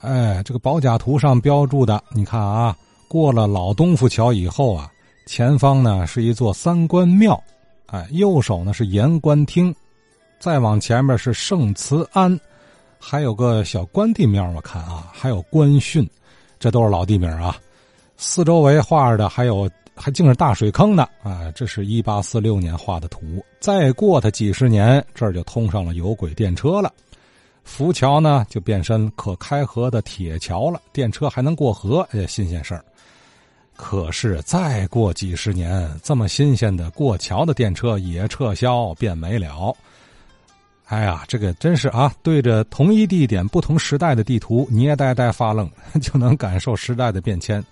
[0.00, 2.74] 哎，这个保甲图上标注的，你看啊，
[3.06, 4.90] 过了老东府桥以后啊，
[5.26, 7.42] 前方呢是一座三官庙，
[7.86, 9.74] 哎，右手呢是盐官厅，
[10.38, 12.38] 再往前面是圣慈庵，
[12.98, 16.08] 还有个小关帝庙，我看啊，还有官训，
[16.58, 17.54] 这都是老地名啊。
[18.16, 21.52] 四周围画的还有还竟是大水坑呢啊！
[21.54, 26.90] 这是一八四六年画的图，再过它几十年，这儿就通上了有轨电车了。
[27.64, 32.84] 浮桥呢就变身可开河的铁桥了，电车还能过河，哎，新鲜事儿。
[33.76, 39.74] 可是再过几十年，这么新鲜的过桥的电车也撤销变没了。
[40.84, 42.12] 哎呀，这个真是啊！
[42.20, 45.70] 对着同一地点、不同时代的地图，捏呆呆发愣，
[46.02, 47.64] 就能感受时代的变迁。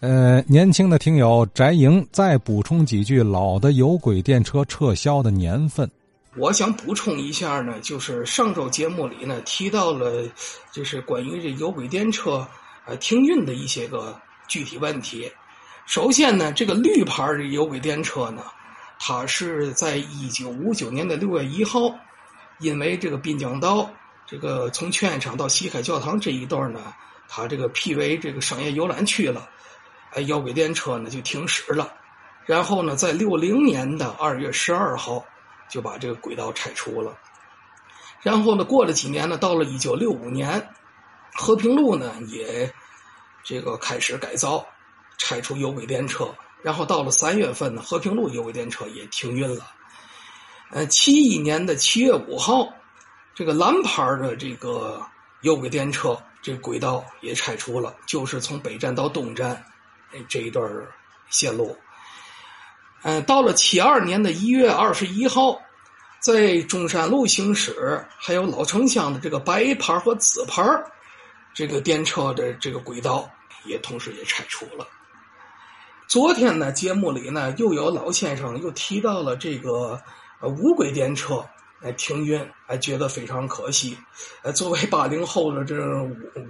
[0.00, 5.88] 呃，年轻的听友翟莹再补充几句老的有轨电车撤销的年份。
[6.34, 10.26] 我想补充一下呢，就是上周节目里呢提到了，
[10.72, 12.48] 就是关于这有轨电车
[12.86, 14.18] 呃停运的一些个
[14.48, 15.30] 具体问题。
[15.84, 18.44] 首先呢，这个绿牌的有轨电车呢，
[18.98, 21.80] 它是在一九五九年的六月一号，
[22.60, 23.90] 因为这个滨江道
[24.26, 26.94] 这个从劝业场到西海教堂这一段呢，
[27.28, 29.46] 它这个辟为这个商业游览区了。
[30.12, 31.92] 哎，有轨电车呢就停驶了，
[32.46, 35.22] 然后呢，在六零年的二月十二号
[35.72, 37.16] 就把这个轨道拆除了，
[38.20, 40.68] 然后呢，过了几年呢，到了一九六五年，
[41.34, 42.70] 和平路呢也
[43.42, 44.66] 这个开始改造，
[45.16, 46.28] 拆除有轨电车，
[46.62, 49.66] 然后到了三月份呢，和平路有轨电车也停运了。
[50.72, 52.68] 呃，七一年的七月五号，
[53.34, 55.00] 这个蓝牌的这个
[55.40, 59.64] 有轨电车这轨道也拆除了，就是从北站到东站。
[60.28, 60.70] 这一段
[61.30, 61.74] 线路，
[63.02, 65.60] 嗯，到了七二年的一月二十一号，
[66.20, 70.62] 在中山路行驶，还有老城乡的这个白牌和紫牌
[71.52, 73.28] 这个电车的这个轨道
[73.64, 74.86] 也同时也拆除了。
[76.06, 80.00] 昨天呢，节目里呢又有老先生又提到了这个
[80.40, 81.44] 无轨电车
[81.80, 83.98] 来停运，还觉得非常可惜。
[84.42, 85.74] 呃，作为八零后的这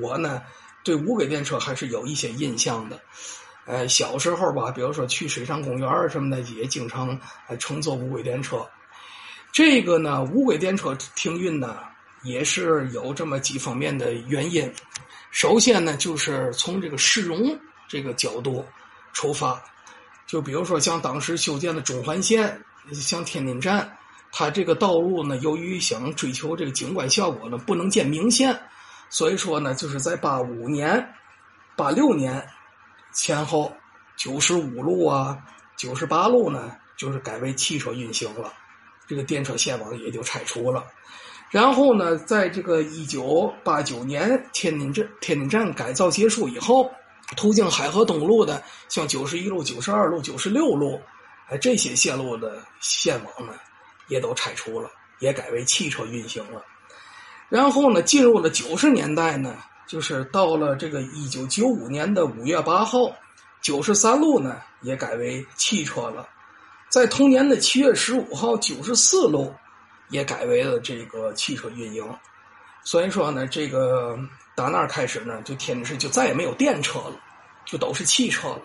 [0.00, 0.42] 我呢，
[0.82, 2.98] 对无轨电车还是有一些印象的。
[3.66, 7.16] 呃，小时候吧，比如说去水上公园什么的，也经常
[7.58, 8.66] 乘坐无轨电车。
[9.52, 11.78] 这个呢，无轨电车停运呢，
[12.22, 14.72] 也是有这么几方面的原因。
[15.30, 17.56] 首先呢，就是从这个市容
[17.86, 18.64] 这个角度
[19.12, 19.62] 出发，
[20.26, 22.60] 就比如说像当时修建的中环线，
[22.92, 23.96] 像天津站，
[24.32, 28.58] 它这个道路呢，由于想追求这个景观效果呢，不能建明线，
[29.10, 31.06] 所以说呢，就是在八五年、
[31.76, 32.44] 八六年。
[33.12, 33.72] 前后
[34.16, 35.38] 九十五路啊，
[35.76, 38.52] 九十八路呢，就是改为汽车运行了，
[39.08, 40.84] 这个电车线网也就拆除了。
[41.50, 46.88] 然后呢，在这个一九八九年天津站天津站改造结束以后，
[47.36, 51.00] 途经海河东路的，像九十一路、九十二路、九十六路，
[51.48, 53.54] 哎，这些线路的线网呢，
[54.08, 54.88] 也都拆除了，
[55.18, 56.62] 也改为汽车运行了。
[57.48, 59.56] 然后呢，进入了九十年代呢。
[59.90, 63.12] 就是到了这个一九九五年的五月八号，
[63.60, 66.28] 九十三路呢也改为汽车了，
[66.88, 69.52] 在同年的七月十五号，九十四路
[70.10, 72.08] 也改为了这个汽车运营。
[72.84, 74.16] 所以说呢，这个
[74.54, 77.16] 打那儿开始呢，就天津市就再也没有电车了，
[77.64, 78.62] 就都是汽车了。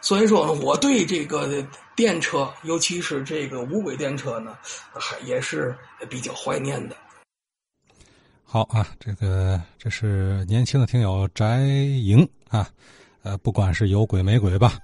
[0.00, 1.62] 所以说呢，我对这个
[1.94, 4.56] 电车，尤其是这个无轨电车呢，
[4.94, 5.76] 还也是
[6.08, 6.96] 比较怀念的。
[8.50, 12.66] 好啊，这个这是年轻的听友翟莹啊，
[13.22, 14.78] 呃，不管是有鬼没鬼吧，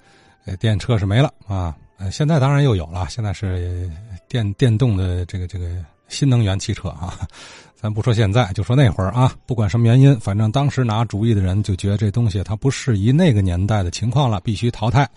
[0.44, 3.90] 呃，电车是没了啊，呃，现在当然又有了，现在是
[4.28, 7.26] 电电动的这个这个新能源汽车啊，
[7.74, 15.08] 咱不说现在，就说那会儿啊，不管什么原因，反正当时拿主意的人就觉得这东西它不适宜那个年代的情况了，必须淘汰。